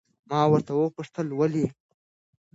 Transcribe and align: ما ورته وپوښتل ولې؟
ما 0.29 0.41
ورته 0.51 0.71
وپوښتل 0.75 1.27
ولې؟ 1.33 1.65